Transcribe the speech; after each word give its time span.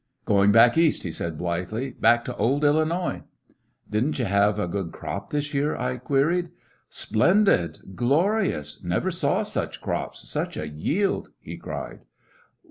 "Goin' 0.25 0.51
back 0.51 0.79
East," 0.79 1.03
he 1.03 1.11
said 1.11 1.37
blithely,— 1.37 1.91
"back 1.91 2.25
to 2.25 2.35
old 2.37 2.63
Illinois." 2.65 3.21
"Did 3.87 4.03
n't 4.05 4.17
you 4.17 4.25
have 4.25 4.57
a 4.57 4.67
good 4.67 4.91
crop 4.91 5.29
this 5.29 5.53
yeart" 5.53 5.79
I 5.79 5.97
queried. 5.97 6.49
"Splendid, 6.89 7.95
glorious! 7.95 8.81
Never 8.83 9.11
saw 9.11 9.43
such 9.43 9.79
crops 9.79 10.27
—such 10.27 10.57
a 10.57 10.67
yield," 10.67 11.29
he 11.39 11.55
cried. 11.55 11.99